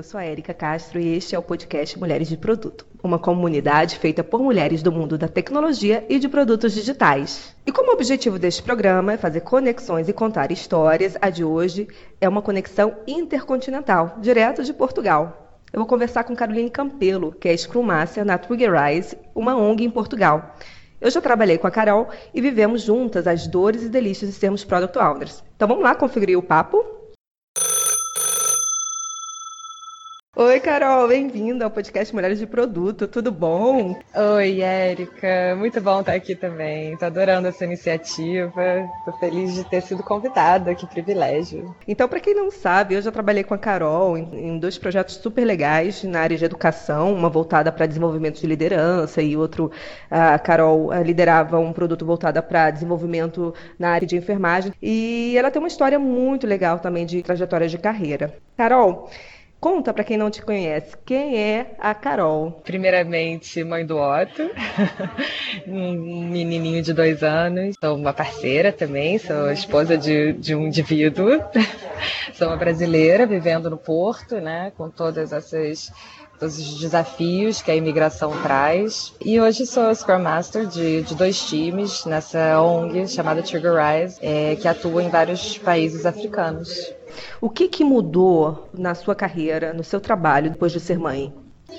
[0.00, 3.98] eu sou a Erika Castro e este é o podcast Mulheres de Produto, uma comunidade
[3.98, 7.54] feita por mulheres do mundo da tecnologia e de produtos digitais.
[7.66, 11.86] E como objetivo deste programa é fazer conexões e contar histórias, a de hoje
[12.18, 15.58] é uma conexão intercontinental, direto de Portugal.
[15.70, 19.90] Eu vou conversar com Caroline Campelo, que é Scrum Master na Triggerize, uma ONG em
[19.90, 20.56] Portugal.
[20.98, 24.64] Eu já trabalhei com a Carol e vivemos juntas as dores e delícias de sermos
[24.64, 25.44] Product Owners.
[25.54, 26.99] Então vamos lá conferir o papo?
[30.42, 34.00] Oi, Carol, bem-vinda ao podcast Mulheres de Produto, tudo bom?
[34.36, 36.96] Oi, Érica, muito bom estar aqui também.
[36.96, 41.76] Tô adorando essa iniciativa, tô feliz de ter sido convidada, que privilégio.
[41.86, 45.16] Então, para quem não sabe, eu já trabalhei com a Carol em, em dois projetos
[45.16, 49.70] super legais na área de educação, uma voltada para desenvolvimento de liderança e outro,
[50.10, 54.72] a Carol liderava um produto voltado para desenvolvimento na área de enfermagem.
[54.80, 58.32] E ela tem uma história muito legal também de trajetória de carreira.
[58.56, 59.10] Carol,
[59.60, 62.62] Conta para quem não te conhece, quem é a Carol?
[62.64, 64.50] Primeiramente, mãe do Otto,
[65.68, 67.76] um menininho de dois anos.
[67.78, 71.38] Sou uma parceira também, sou esposa de, de um indivíduo.
[72.32, 75.92] sou uma brasileira vivendo no Porto, né, com todas essas
[76.38, 79.12] todos os desafios que a imigração traz.
[79.22, 84.56] E hoje sou Scrum Master de, de dois times nessa ONG chamada Trigger Rise, é,
[84.56, 86.94] que atua em vários países africanos.
[87.40, 91.32] O que, que mudou na sua carreira, no seu trabalho, depois de ser mãe?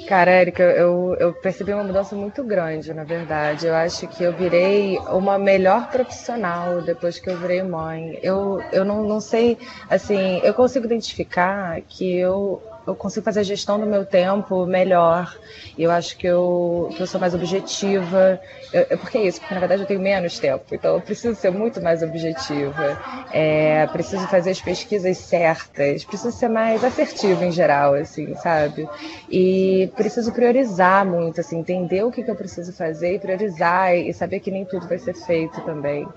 [0.07, 3.67] Cara, Érica, eu, eu percebi uma mudança muito grande, na verdade.
[3.67, 8.17] Eu acho que eu virei uma melhor profissional depois que eu virei mãe.
[8.23, 9.57] Eu, eu não, não sei,
[9.89, 15.35] assim, eu consigo identificar que eu eu consigo fazer a gestão do meu tempo melhor.
[15.77, 18.39] Eu acho que eu, que eu sou mais objetiva.
[18.73, 21.35] Eu, é porque é isso, porque na verdade eu tenho menos tempo, então eu preciso
[21.35, 22.97] ser muito mais objetiva.
[23.31, 28.87] É, preciso fazer as pesquisas certas, preciso ser mais assertiva em geral, assim, sabe?
[29.29, 34.13] E preciso priorizar muito, assim, entender o que, que eu preciso fazer e priorizar e
[34.13, 36.07] saber que nem tudo vai ser feito também.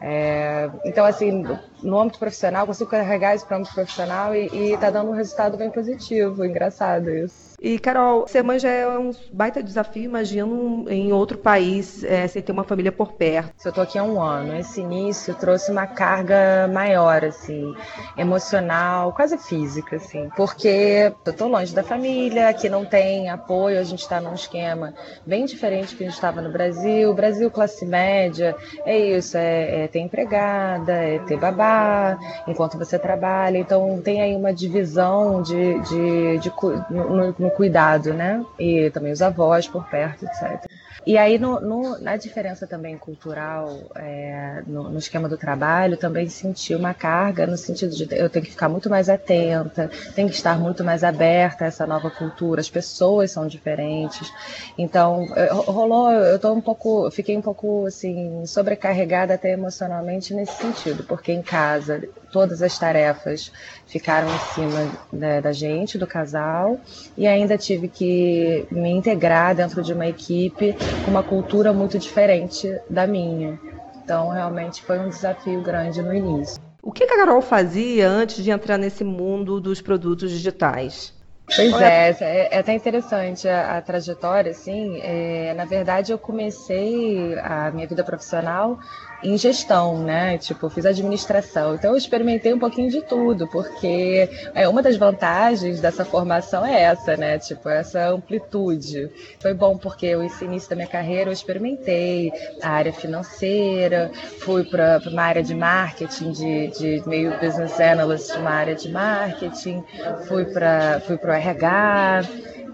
[0.00, 1.44] É, então, assim,
[1.82, 5.56] no âmbito profissional, consigo carregar isso para o âmbito profissional e está dando um resultado
[5.56, 6.11] bem positivo.
[6.44, 7.51] Engraçado isso.
[7.62, 12.42] E, Carol, ser mãe já é um baita desafio, imagino, em outro país, é, sem
[12.42, 13.52] ter uma família por perto.
[13.64, 14.56] Eu estou aqui há um ano.
[14.56, 17.72] Esse início trouxe uma carga maior, assim,
[18.18, 23.84] emocional, quase física, assim, porque eu estou longe da família, aqui não tem apoio, a
[23.84, 24.92] gente está num esquema
[25.24, 27.14] bem diferente do que a gente estava no Brasil.
[27.14, 32.18] Brasil, classe média, é isso, é, é ter empregada, é ter babá,
[32.48, 33.56] enquanto você trabalha.
[33.56, 36.52] Então, tem aí uma divisão de, de, de, de
[36.90, 38.44] no, no cuidado, né?
[38.58, 40.70] E também os avós por perto, etc.
[41.04, 46.28] E aí, no, no, na diferença também cultural, é, no, no, esquema do trabalho, também
[46.28, 50.34] senti uma carga no sentido de eu tenho que ficar muito mais atenta, tenho que
[50.34, 54.32] estar muito mais aberta a essa nova cultura, as pessoas são diferentes.
[54.78, 61.02] Então, rolou, eu tô um pouco, fiquei um pouco assim, sobrecarregada até emocionalmente nesse sentido,
[61.02, 62.02] porque em casa
[62.32, 63.52] todas as tarefas
[63.86, 66.80] ficaram em cima da, da, gente, do casal,
[67.16, 70.74] e ainda tive que me integrar dentro de uma equipe
[71.04, 73.58] com uma cultura muito diferente da minha.
[74.02, 76.60] Então, realmente foi um desafio grande no início.
[76.82, 81.14] O que a Carol fazia antes de entrar nesse mundo dos produtos digitais?
[81.54, 84.98] Pois é, é, é até interessante a, a trajetória, assim.
[85.00, 88.78] É, na verdade, eu comecei a minha vida profissional
[89.22, 90.38] em gestão, né?
[90.38, 91.74] Tipo, fiz administração.
[91.74, 96.82] Então eu experimentei um pouquinho de tudo, porque é uma das vantagens dessa formação é
[96.82, 97.38] essa, né?
[97.38, 99.10] Tipo, essa amplitude.
[99.40, 102.32] Foi bom porque o início da minha carreira eu experimentei
[102.62, 108.50] a área financeira, fui para uma área de marketing, de, de meio business analyst, uma
[108.50, 109.82] área de marketing,
[110.26, 112.22] fui para fui o RH.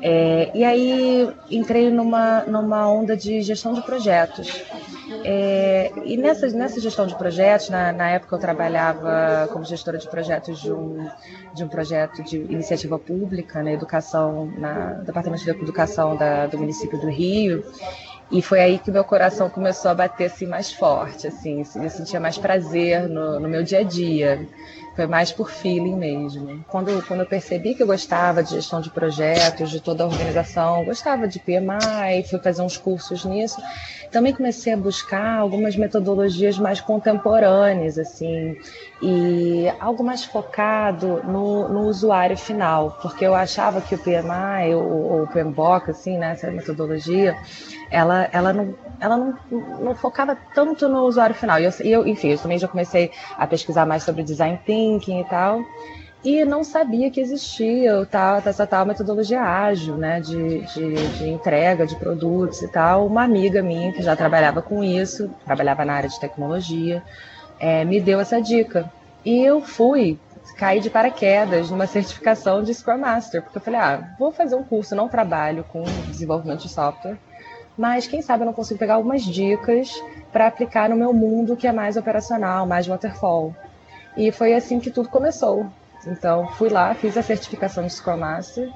[0.01, 4.63] É, e aí entrei numa, numa onda de gestão de projetos.
[5.31, 10.09] É, e nessa, nessa gestão de projetos, na, na, época eu trabalhava como gestora de
[10.09, 11.07] projetos de um,
[11.53, 16.99] de um projeto de iniciativa pública na educação, na Departamento de Educação da, do município
[16.99, 17.63] do Rio.
[18.33, 22.19] E foi aí que meu coração começou a bater assim mais forte, assim, eu sentia
[22.19, 24.49] mais prazer no, no meu dia a dia.
[24.99, 26.65] Foi mais por feeling mesmo.
[26.67, 30.85] Quando, quando eu percebi que eu gostava de gestão de projetos, de toda a organização,
[30.85, 33.63] gostava de PMI, fui fazer uns cursos nisso,
[34.11, 38.57] também comecei a buscar algumas metodologias mais contemporâneas, assim,
[39.01, 45.23] e algo mais focado no, no usuário final, porque eu achava que o PMI ou,
[45.23, 47.37] o PMBOK, assim, né, essa metodologia,
[47.91, 49.35] ela, ela, não, ela não,
[49.81, 51.61] não focava tanto no usuário final.
[51.61, 55.25] E eu, eu, enfim, eu também já comecei a pesquisar mais sobre design thinking e
[55.25, 55.65] tal.
[56.25, 61.87] e não sabia que existia tal, essa tal metodologia ágil, né, de, de, de, entrega
[61.87, 63.07] de produtos e tal.
[63.07, 67.03] Uma amiga minha que já trabalhava com isso, trabalhava na área de tecnologia,
[67.61, 68.91] é, me deu essa dica.
[69.25, 70.19] E eu fui,
[70.57, 74.65] caí de paraquedas numa certificação de Scrum Master, porque eu falei, ah, vou fazer um
[74.65, 77.17] curso, não trabalho com desenvolvimento de software,
[77.77, 79.93] mas quem sabe eu não consigo pegar algumas dicas
[80.33, 83.55] para aplicar no meu mundo que é mais operacional, mais waterfall.
[84.17, 85.67] E foi assim que tudo começou.
[86.07, 88.71] Então, fui lá, fiz a certificação de Scrum Master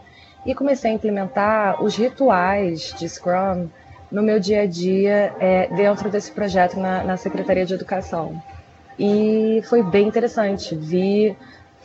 [0.45, 3.69] e comecei a implementar os rituais de Scrum
[4.11, 8.43] no meu dia a dia é, dentro desse projeto na, na Secretaria de Educação.
[8.99, 10.75] E foi bem interessante.
[10.75, 11.37] Vi,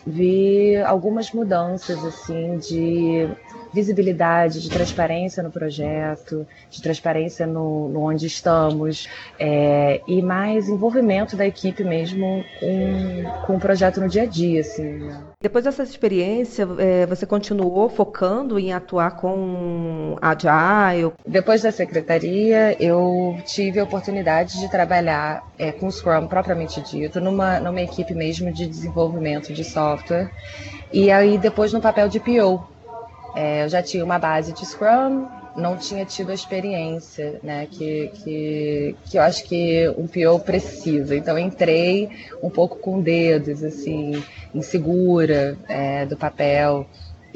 [0.06, 3.30] vi algumas mudanças assim de
[3.74, 9.08] visibilidade, de transparência no projeto, de transparência no, no onde estamos
[9.40, 14.62] é, e mais envolvimento da equipe mesmo com, com o projeto no dia a dia.
[14.62, 15.22] Assim, né?
[15.42, 21.14] Depois dessa experiência, é, você continuou focando em atuar com Agile?
[21.28, 27.22] Depois da secretaria, eu tive a oportunidade de trabalhar é, com o Scrum propriamente dito,
[27.22, 30.32] numa, numa equipe mesmo de desenvolvimento de software.
[30.92, 32.77] E aí depois no papel de PO,
[33.38, 38.12] é, eu já tinha uma base de Scrum, não tinha tido a experiência, né, que,
[38.16, 41.16] que, que eu acho que um PO precisa.
[41.16, 42.10] Então entrei
[42.42, 44.24] um pouco com dedos, assim,
[44.56, 46.88] insegura é, do papel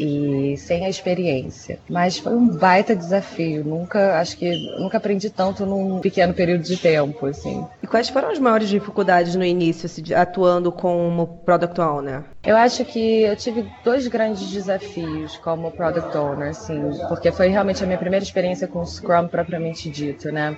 [0.03, 1.79] e sem a experiência.
[1.89, 3.63] Mas foi um baita desafio.
[3.63, 7.65] Nunca, acho que nunca aprendi tanto num pequeno período de tempo, assim.
[7.81, 12.23] E quais foram as maiores dificuldades no início, assim, atuando como product owner?
[12.43, 17.83] Eu acho que eu tive dois grandes desafios como product owner, assim, porque foi realmente
[17.83, 20.57] a minha primeira experiência com Scrum propriamente dito, né?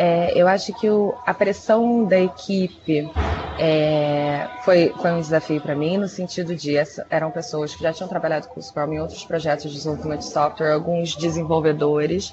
[0.00, 3.10] É, eu acho que o, a pressão da equipe
[3.58, 7.92] é, foi, foi um desafio para mim, no sentido de essa, eram pessoas que já
[7.92, 12.32] tinham trabalhado com Scrum em outros projetos de desenvolvimento de software, alguns desenvolvedores,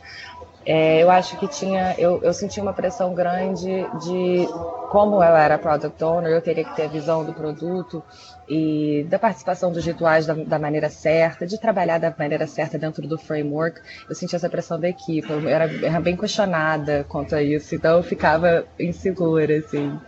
[0.65, 3.69] é, eu acho que tinha, eu, eu senti uma pressão grande
[4.03, 4.47] de
[4.89, 8.01] como eu era product owner, eu teria que ter a visão do produto
[8.49, 13.07] e da participação dos rituais da, da maneira certa, de trabalhar da maneira certa dentro
[13.07, 13.79] do framework.
[14.09, 17.97] Eu senti essa pressão da equipe, eu era, era bem questionada quanto a isso, então
[17.97, 19.99] eu ficava insegura, assim.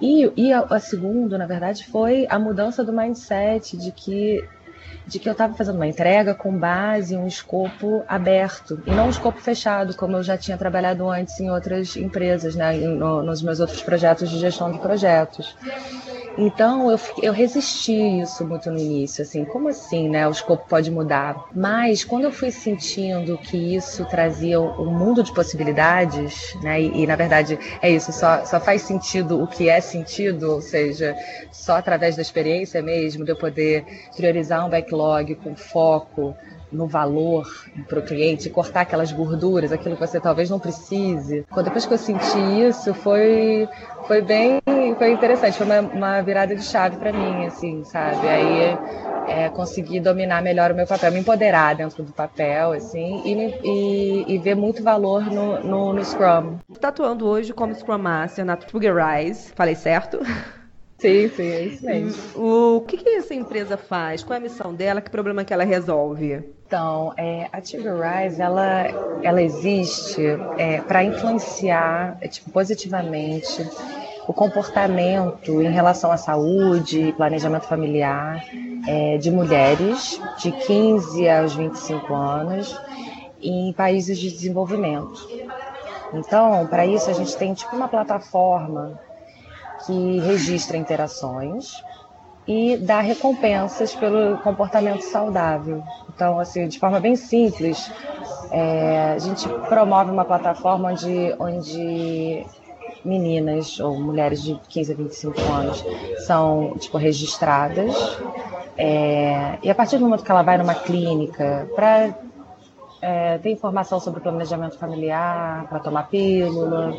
[0.00, 4.42] E, e a, a segunda, na verdade, foi a mudança do mindset de que
[5.06, 9.06] de que eu estava fazendo uma entrega com base em um escopo aberto e não
[9.06, 13.42] um escopo fechado, como eu já tinha trabalhado antes em outras empresas, né, no, nos
[13.42, 15.56] meus outros projetos de gestão de projetos.
[16.38, 20.26] Então eu, eu resisti isso muito no início, assim, como assim, né?
[20.26, 21.36] O escopo pode mudar.
[21.54, 26.80] Mas quando eu fui sentindo que isso trazia um mundo de possibilidades, né?
[26.80, 30.60] E, e na verdade é isso, só, só faz sentido o que é sentido, ou
[30.60, 31.14] seja,
[31.50, 33.84] só através da experiência mesmo, de eu poder
[34.16, 36.34] priorizar um backlog com foco,
[36.72, 37.46] no valor
[37.88, 41.44] para o cliente, cortar aquelas gorduras, aquilo que você talvez não precise.
[41.64, 42.38] Depois que eu senti
[42.68, 43.68] isso, foi,
[44.06, 44.60] foi bem
[45.00, 48.28] foi interessante, foi uma, uma virada de chave para mim, assim, sabe?
[48.28, 48.78] Aí
[49.28, 53.32] é, consegui dominar melhor o meu papel, me empoderar dentro do papel, assim, e,
[53.64, 56.58] e, e ver muito valor no, no, no Scrum.
[56.70, 60.18] Está atuando hoje como Scrum Master na Rise, falei certo?
[60.98, 62.22] Sim, sim, é isso mesmo.
[62.36, 64.22] O que, que essa empresa faz?
[64.22, 65.00] Qual é a missão dela?
[65.00, 66.44] Que problema que ela resolve?
[66.66, 68.84] Então, é, a Rise, ela,
[69.22, 70.20] ela existe
[70.58, 73.66] é, para influenciar é, tipo, positivamente
[74.30, 78.40] o comportamento em relação à saúde planejamento familiar
[78.86, 82.80] é, de mulheres de 15 aos 25 anos
[83.42, 85.28] em países de desenvolvimento.
[86.14, 89.00] Então, para isso, a gente tem tipo uma plataforma
[89.84, 91.82] que registra interações
[92.46, 95.82] e dá recompensas pelo comportamento saudável.
[96.14, 97.90] Então, assim, de forma bem simples,
[98.52, 102.46] é, a gente promove uma plataforma onde, onde
[103.04, 105.84] meninas ou mulheres de 15 a 25 anos
[106.26, 107.94] são tipo registradas
[108.82, 112.14] é, e a partir do momento que ela vai numa clínica para
[113.02, 116.94] é, ter informação sobre planejamento familiar, para tomar pílula,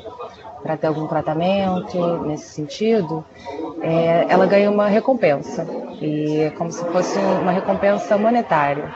[0.62, 3.26] para ter algum tratamento nesse sentido,
[3.82, 5.68] é, ela ganha uma recompensa.
[6.00, 8.94] E é como se fosse uma recompensa monetária.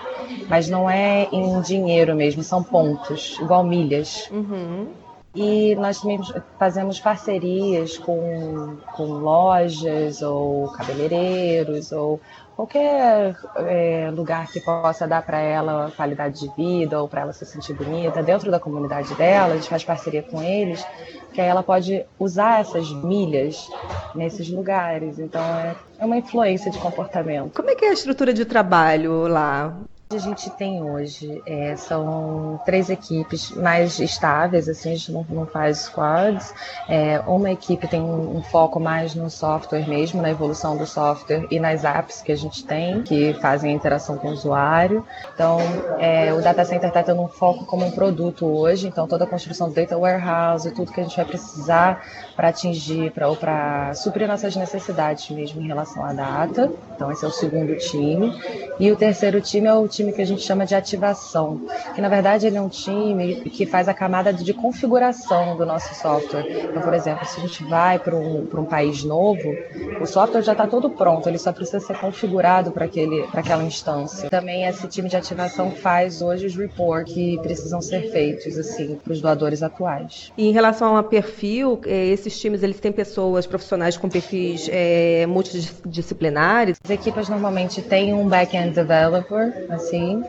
[0.47, 4.29] Mas não é em dinheiro mesmo, são pontos, igual milhas.
[4.31, 4.89] Uhum.
[5.35, 6.19] E nós também
[6.57, 12.21] fazemos parcerias com, com lojas ou cabeleireiros ou
[12.55, 17.45] qualquer é, lugar que possa dar para ela qualidade de vida ou para ela se
[17.45, 20.85] sentir bonita dentro da comunidade dela, a gente faz parceria com eles,
[21.33, 23.69] que aí ela pode usar essas milhas
[24.15, 25.19] nesses lugares.
[25.19, 27.53] Então é, é uma influência de comportamento.
[27.53, 29.75] Como é que é a estrutura de trabalho lá?
[30.07, 35.47] A gente tem hoje é, são três equipes mais estáveis, assim, a gente não, não
[35.47, 36.53] faz squads.
[36.87, 41.47] É, uma equipe tem um, um, foco mais no software mesmo, na evolução do software
[41.49, 45.03] e nas apps que a gente tem, que fazem a interação com o usuário.
[45.33, 45.57] Então,
[45.97, 49.27] é, o data center está tendo um foco como um produto hoje, então toda a
[49.27, 53.91] construção do data warehouse, tudo que a gente vai precisar para atingir, pra, ou para
[53.95, 56.71] suprir nossas necessidades mesmo em relação à data.
[56.95, 58.31] Então, esse é o segundo time.
[58.79, 61.61] E o terceiro time é o time que a gente chama de ativação,
[61.93, 65.93] que na verdade ele é um time que faz a camada de configuração do nosso
[65.95, 66.45] software.
[66.69, 69.55] Então, por exemplo, se a gente vai para um, um país novo,
[70.01, 74.29] o software já está todo pronto, ele só precisa ser configurado para aquela instância.
[74.29, 79.13] Também esse time de ativação faz hoje os reports que precisam ser feitos assim para
[79.13, 80.31] os doadores atuais.
[80.37, 85.25] E em relação a perfil, eh, esses times eles têm pessoas profissionais com perfis é,
[85.27, 86.77] multidisciplinares?
[86.83, 90.23] As equipas normalmente têm um back-end developer, assim.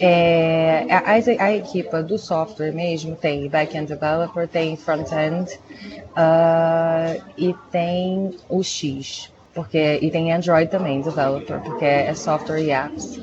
[0.00, 5.52] É, a, a, equipa do software mesmo tem back-end developer, tem front-end
[6.16, 12.70] uh, e tem o X, porque e tem Android também developer, porque é software e
[12.70, 13.20] apps.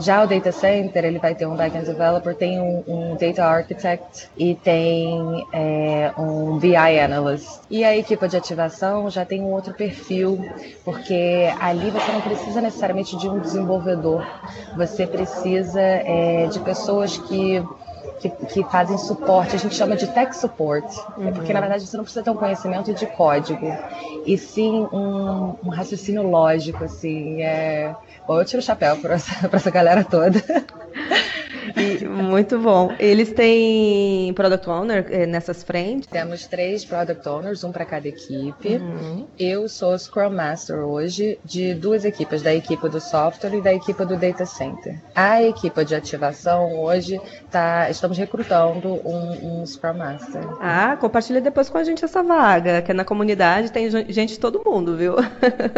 [0.00, 4.28] Já o data center, ele vai ter um backend developer, tem um, um data architect
[4.36, 7.62] e tem é, um BI analyst.
[7.68, 10.38] E a equipe de ativação já tem um outro perfil,
[10.84, 14.24] porque ali você não precisa necessariamente de um desenvolvedor,
[14.76, 17.60] você precisa é, de pessoas que
[18.20, 20.84] que, que, fazem suporte, a gente chama de tech support,
[21.16, 21.32] uhum.
[21.32, 23.66] porque na verdade você não precisa ter um conhecimento de código,
[24.26, 27.94] e sim um, um raciocínio lógico, assim, é,
[28.28, 30.44] Bom, eu tiro o chapéu para essa, essa galera toda.
[31.76, 32.92] E, muito bom.
[32.98, 36.08] Eles têm Product Owner eh, nessas frentes?
[36.08, 38.76] Temos três Product Owners, um para cada equipe.
[38.76, 39.26] Uhum.
[39.38, 44.04] Eu sou Scrum Master hoje de duas equipes, da equipe do software e da equipe
[44.04, 44.98] do Data Center.
[45.14, 47.20] A equipe de ativação hoje
[47.50, 50.42] tá, estamos recrutando um, um Scrum Master.
[50.60, 54.62] Ah, compartilha depois com a gente essa vaga, que na comunidade tem gente de todo
[54.64, 55.14] mundo, viu?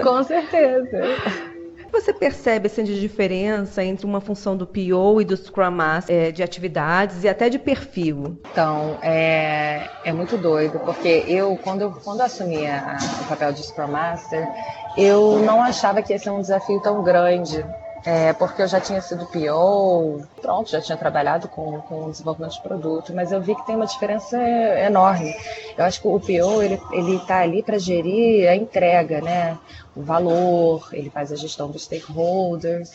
[0.03, 1.01] Com certeza
[1.91, 6.31] você percebe assim, de diferença entre uma função do PO e do Scrum Master é,
[6.31, 8.39] de atividades e até de perfil?
[8.51, 13.63] Então, é, é muito doido, porque eu, quando eu, quando assumi a, o papel de
[13.63, 14.49] Scrum Master,
[14.97, 17.65] eu não achava que ia ser um desafio tão grande
[18.05, 22.63] é, porque eu já tinha sido PO, pronto, já tinha trabalhado com, com desenvolvimento de
[22.63, 24.37] produto, mas eu vi que tem uma diferença
[24.81, 25.35] enorme.
[25.77, 29.59] Eu acho que o PO ele ele está ali para gerir a entrega, né?
[29.95, 32.91] O valor, ele faz a gestão dos stakeholders.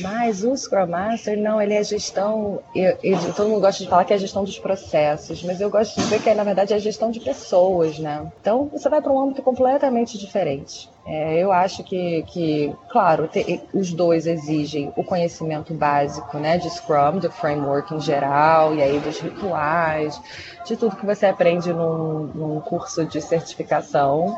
[0.00, 2.60] Mas o Scrum Master, não, ele é gestão.
[2.74, 5.70] Eu, eu, todo mundo gosta de falar que é a gestão dos processos, mas eu
[5.70, 8.30] gosto de dizer que, na verdade, é a gestão de pessoas, né?
[8.40, 10.88] Então, você vai para um âmbito completamente diferente.
[11.06, 16.68] É, eu acho que, que claro, te, os dois exigem o conhecimento básico, né, de
[16.68, 20.20] Scrum, do framework em geral, e aí dos rituais,
[20.66, 24.36] de tudo que você aprende num, num curso de certificação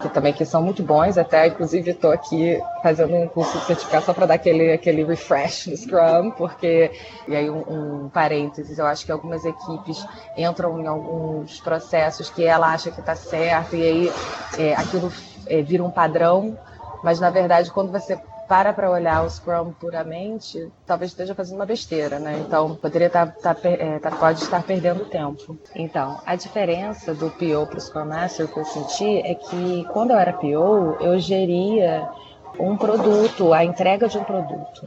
[0.00, 4.14] que também que são muito bons, até inclusive estou aqui fazendo um curso de certificação
[4.14, 6.90] para dar aquele, aquele refresh no Scrum, porque,
[7.26, 10.04] e aí um, um parênteses, eu acho que algumas equipes
[10.36, 14.12] entram em alguns processos que ela acha que está certo, e aí
[14.58, 15.10] é, aquilo
[15.46, 16.58] é, vira um padrão,
[17.02, 21.66] mas na verdade quando você para para olhar o Scrum puramente, talvez esteja fazendo uma
[21.66, 22.42] besteira, né?
[22.46, 25.58] Então, poderia estar, tá, tá, é, tá, pode estar perdendo tempo.
[25.74, 30.10] Então, a diferença do PO para o Scrum Master que eu senti é que quando
[30.10, 32.08] eu era PO, eu geria
[32.58, 34.86] um produto, a entrega de um produto.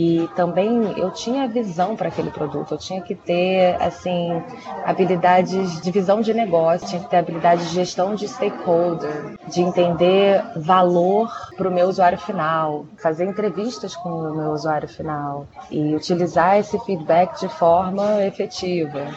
[0.00, 4.40] E também eu tinha visão para aquele produto, eu tinha que ter assim
[4.84, 10.40] habilidades de visão de negócio, tinha que ter habilidade de gestão de stakeholder, de entender
[10.54, 16.58] valor para o meu usuário final, fazer entrevistas com o meu usuário final e utilizar
[16.58, 19.08] esse feedback de forma efetiva.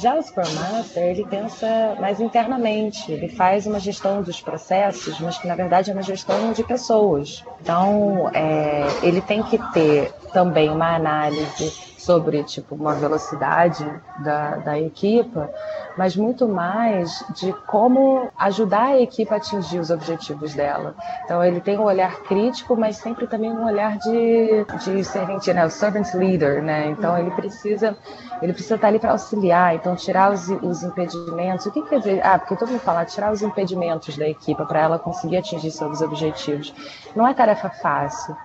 [0.00, 5.38] Já o Scrum Master, ele pensa mais internamente, ele faz uma gestão dos processos, mas
[5.38, 7.44] que na verdade é uma gestão de pessoas.
[7.60, 13.84] Então, é, ele tem que ter também uma análise sobre tipo uma velocidade
[14.20, 15.50] da, da equipa,
[15.96, 20.94] mas muito mais de como ajudar a equipe a atingir os objetivos dela.
[21.24, 25.66] Então ele tem um olhar crítico, mas sempre também um olhar de, de servente, né,
[25.66, 26.86] o servant leader, né?
[26.86, 27.96] Então ele precisa
[28.40, 31.66] ele precisa estar ali para auxiliar, então tirar os, os impedimentos.
[31.66, 32.24] O que quer dizer?
[32.24, 36.00] Ah, porque todo mundo fala tirar os impedimentos da equipe para ela conseguir atingir seus
[36.00, 36.72] objetivos.
[37.16, 38.36] Não é tarefa fácil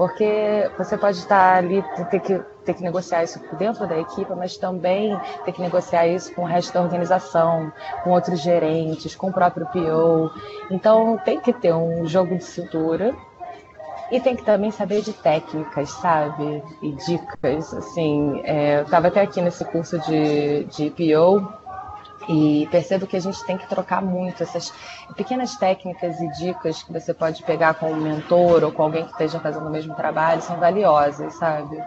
[0.00, 4.56] porque você pode estar ali, ter que, ter que negociar isso dentro da equipe, mas
[4.56, 5.14] também
[5.44, 7.70] ter que negociar isso com o resto da organização,
[8.02, 10.30] com outros gerentes, com o próprio PO.
[10.70, 13.14] Então tem que ter um jogo de cintura
[14.10, 16.62] e tem que também saber de técnicas, sabe?
[16.80, 18.40] E dicas, assim.
[18.42, 21.59] É, eu estava até aqui nesse curso de, de PO
[22.30, 24.72] e percebo que a gente tem que trocar muito essas
[25.16, 29.10] pequenas técnicas e dicas que você pode pegar com um mentor ou com alguém que
[29.10, 31.82] esteja fazendo o mesmo trabalho, são valiosas, sabe?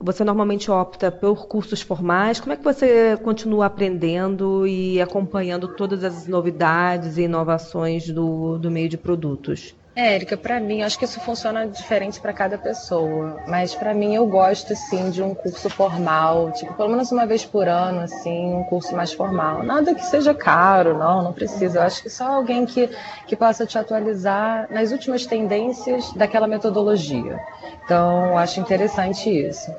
[0.00, 2.40] Você normalmente opta por cursos formais.
[2.40, 8.70] Como é que você continua aprendendo e acompanhando todas as novidades e inovações do, do
[8.70, 9.74] meio de produtos?
[9.96, 14.12] É, Érica, para mim, acho que isso funciona diferente para cada pessoa, mas para mim
[14.12, 18.54] eu gosto sim de um curso formal, tipo, pelo menos uma vez por ano, assim,
[18.54, 19.62] um curso mais formal.
[19.62, 21.78] Nada que seja caro, não, não precisa.
[21.78, 22.90] Eu acho que só alguém que,
[23.28, 27.38] que possa te atualizar nas últimas tendências daquela metodologia.
[27.84, 29.72] Então, acho interessante isso.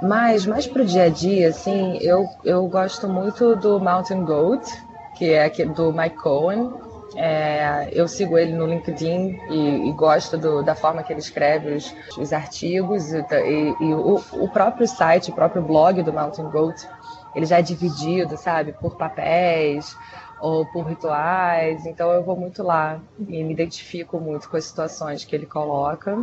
[0.00, 4.66] Mas, mais para o dia a dia, assim, eu, eu gosto muito do Mountain Goat,
[5.14, 6.72] que é do Mike Cohen,
[7.16, 11.74] é, eu sigo ele no LinkedIn e, e gosto do, da forma que ele escreve
[11.74, 16.50] os, os artigos e, e, e o, o, próprio site, o próprio blog do Mountain
[16.50, 16.88] Goat,
[17.34, 19.96] ele já é dividido, sabe, por papéis
[20.42, 21.86] ou por rituais.
[21.86, 26.18] Então eu vou muito lá e me identifico muito com as situações que ele coloca.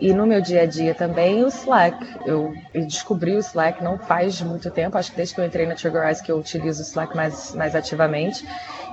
[0.00, 1.98] E, no meu dia a dia também o Slack.
[2.24, 5.66] Eu, eu, descobri o Slack não faz muito tempo, acho que desde que eu entrei
[5.66, 8.46] na Triggerize que eu utilizo o Slack mais, mais ativamente.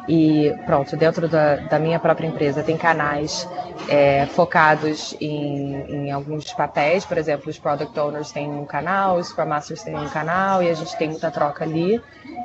[0.08, 3.48] E pronto, dentro da, da minha própria empresa tem canais
[3.90, 9.28] é, focados em, em, alguns papéis, por exemplo, os Product Owners têm um canal, os
[9.28, 12.02] Scrum Masters têm um canal e a gente tem muita troca ali.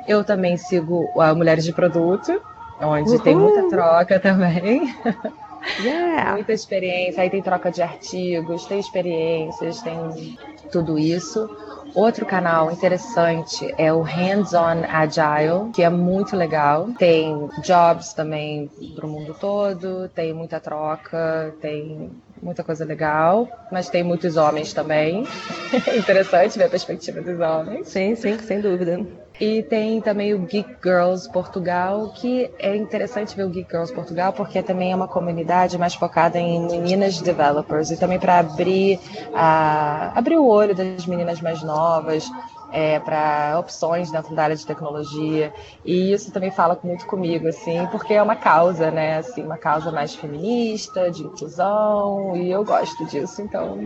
[0.07, 2.41] Eu também sigo a Mulheres de Produto,
[2.81, 3.19] onde Uhul.
[3.19, 4.93] tem muita troca também.
[5.79, 6.33] Yeah.
[6.33, 10.37] Muita experiência, aí tem troca de artigos, tem experiências, tem
[10.71, 11.49] tudo isso.
[11.95, 16.89] Outro canal interessante é o Hands On Agile, que é muito legal.
[16.97, 22.11] Tem jobs também para o mundo todo, tem muita troca, tem
[22.41, 25.23] muita coisa legal, mas tem muitos homens também.
[25.95, 27.87] interessante ver a perspectiva dos homens.
[27.87, 28.99] Sim, sim, sem dúvida.
[29.39, 34.31] E tem também o Geek Girls Portugal, que é interessante ver o Geek Girls Portugal,
[34.31, 38.99] porque também é uma comunidade mais focada em meninas developers e também para abrir,
[39.33, 42.29] abrir o olho das meninas mais novas,
[42.71, 45.51] é, para opções dentro da área de tecnologia.
[45.83, 49.17] E isso também fala muito comigo, assim, porque é uma causa, né?
[49.17, 53.77] Assim, uma causa mais feminista, de inclusão, e eu gosto disso, então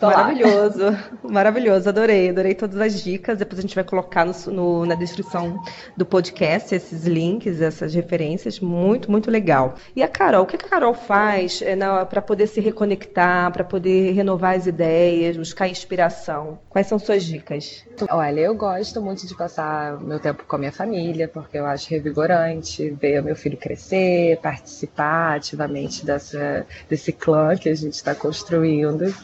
[0.00, 3.38] Maravilhoso, maravilhoso, adorei, adorei todas as dicas.
[3.38, 5.62] Depois a gente vai colocar no, no, na descrição
[5.96, 9.74] do podcast esses links, essas referências, muito, muito legal.
[9.94, 14.12] E a Carol, o que a Carol faz é, para poder se reconectar, para poder
[14.12, 16.58] renovar as ideias, buscar inspiração?
[16.68, 17.84] Quais são suas dicas?
[18.10, 21.88] Olha, eu gosto muito de passar meu tempo com a minha família, porque eu acho
[21.90, 29.14] revigorante ver meu filho crescer, participar ativamente dessa, desse clã que a gente está construindo.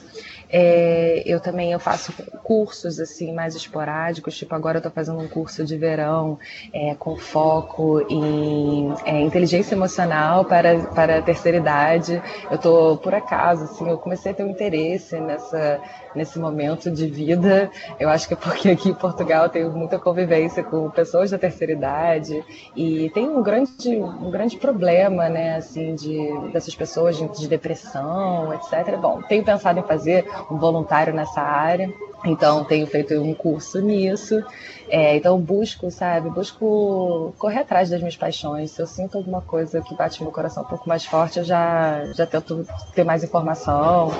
[0.52, 5.28] É, eu também eu faço cursos assim mais esporádicos, tipo agora eu estou fazendo um
[5.28, 6.38] curso de verão
[6.72, 12.20] é, com foco em é, inteligência emocional para, para a terceira idade.
[12.50, 15.80] Eu estou por acaso assim, eu comecei a ter um interesse nessa
[16.14, 17.70] nesse momento de vida.
[17.98, 21.38] Eu acho que é porque aqui em Portugal eu tenho muita convivência com pessoas da
[21.38, 27.28] terceira idade e tem um grande, um grande problema, né, assim, de, dessas pessoas de,
[27.28, 28.96] de depressão, etc.
[28.96, 31.92] Bom, tenho pensado em fazer um voluntário nessa área.
[32.24, 34.44] Então, tenho feito um curso nisso.
[34.88, 36.28] É, então, busco, sabe?
[36.30, 38.72] Busco correr atrás das minhas paixões.
[38.72, 42.04] Se eu sinto alguma coisa que bate meu coração um pouco mais forte, eu já,
[42.12, 44.12] já tento ter mais informação.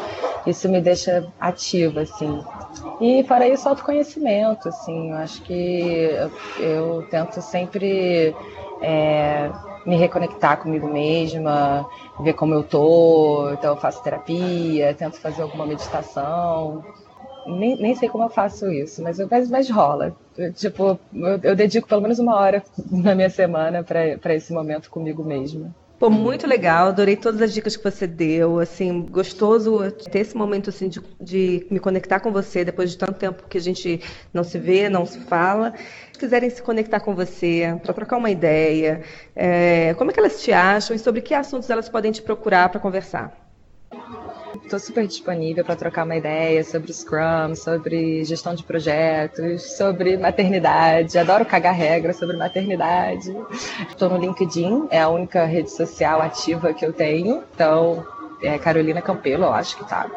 [0.47, 2.43] Isso me deixa ativa, assim.
[3.01, 5.11] E, para isso, autoconhecimento, assim.
[5.11, 5.53] Eu acho que
[6.59, 8.35] eu, eu tento sempre
[8.81, 9.51] é,
[9.87, 11.89] me reconectar comigo mesma,
[12.21, 13.51] ver como eu tô.
[13.53, 16.83] Então, eu faço terapia, tento fazer alguma meditação
[17.47, 20.15] nem, nem sei como eu faço isso, mas, mas, mas rola.
[20.37, 24.91] Eu, tipo, eu, eu, dedico pelo menos uma hora na minha semana para esse momento
[24.91, 25.71] comigo mesma.
[26.01, 29.79] Pô, muito legal, adorei todas as dicas que você deu, assim, gostoso
[30.11, 33.59] ter esse momento, assim, de, de me conectar com você depois de tanto tempo que
[33.59, 34.01] a gente
[34.33, 35.75] não se vê, não se fala.
[36.13, 39.03] Se quiserem se conectar com você, para trocar uma ideia,
[39.37, 42.71] é, como é que elas te acham e sobre que assuntos elas podem te procurar
[42.71, 43.40] para conversar?
[44.63, 51.19] Estou super disponível para trocar uma ideia sobre Scrum, sobre gestão de projetos, sobre maternidade.
[51.19, 53.35] Adoro cagar regras sobre maternidade.
[53.89, 57.43] Estou no LinkedIn, é a única rede social ativa que eu tenho.
[57.55, 58.07] Então,
[58.43, 60.09] é Carolina Campelo, eu acho que tá.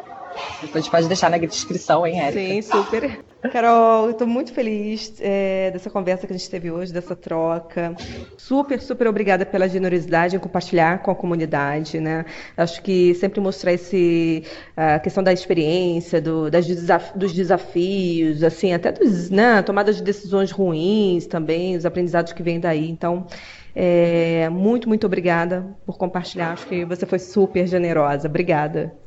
[0.60, 2.40] Depois pode deixar na descrição, hein, Érica?
[2.40, 3.24] Sim, super.
[3.50, 7.94] Carol, eu estou muito feliz é, dessa conversa que a gente teve hoje, dessa troca.
[8.38, 12.24] Super, super obrigada pela generosidade em compartilhar com a comunidade, né?
[12.56, 14.44] Acho que sempre mostrar esse,
[14.76, 20.02] a questão da experiência, do, das desaf dos desafios, assim, até dos, né, tomadas de
[20.02, 22.88] decisões ruins também, os aprendizados que vêm daí.
[22.88, 23.26] Então,
[23.74, 26.52] é, muito, muito obrigada por compartilhar.
[26.52, 28.26] Acho que você foi super generosa.
[28.26, 29.03] Obrigada.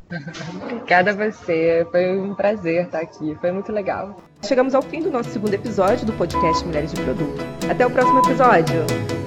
[0.64, 1.86] Obrigada a você.
[1.92, 3.36] Foi um prazer estar aqui.
[3.42, 4.22] Foi muito legal.
[4.44, 7.42] Chegamos ao fim do nosso segundo episódio do podcast Mulheres de Produto.
[7.70, 9.27] Até o próximo episódio.